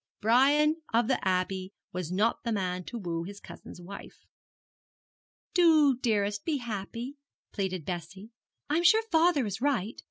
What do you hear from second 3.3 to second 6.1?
cousin's wife. 'Do,